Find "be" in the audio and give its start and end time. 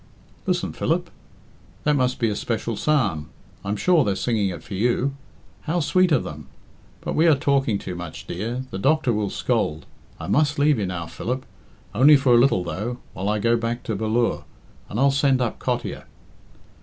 2.17-2.29